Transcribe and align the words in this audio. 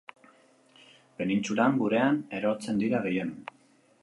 Penintsulan, 1.19 1.77
gurean, 1.83 2.19
erortzen 2.39 2.85
dira 2.85 3.05
gehien. 3.09 3.37